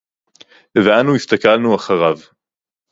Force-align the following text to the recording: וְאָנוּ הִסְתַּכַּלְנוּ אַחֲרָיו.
וְאָנוּ 0.77 1.15
הִסְתַּכַּלְנוּ 1.15 1.75
אַחֲרָיו. 1.75 2.17